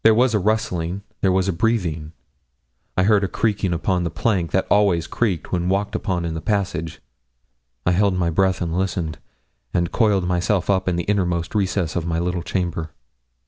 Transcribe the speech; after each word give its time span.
There 0.03 0.15
was 0.15 0.33
a 0.33 0.39
rustling; 0.39 1.03
there 1.21 1.31
was 1.31 1.47
a 1.47 1.53
breathing. 1.53 2.13
I 2.97 3.03
heard 3.03 3.23
a 3.23 3.27
creaking 3.27 3.71
upon 3.71 4.03
the 4.03 4.09
plank 4.09 4.49
that 4.49 4.65
always 4.67 5.05
creaked 5.05 5.51
when 5.51 5.69
walked 5.69 5.93
upon 5.93 6.25
in 6.25 6.33
the 6.33 6.41
passage. 6.41 6.99
I 7.85 7.91
held 7.91 8.15
my 8.17 8.31
breath 8.31 8.63
and 8.63 8.75
listened, 8.75 9.19
and 9.75 9.91
coiled 9.91 10.27
myself 10.27 10.71
up 10.71 10.87
in 10.89 10.95
the 10.95 11.03
innermost 11.03 11.53
recess 11.53 11.95
of 11.95 12.07
my 12.07 12.17
little 12.17 12.41
chamber. 12.41 12.89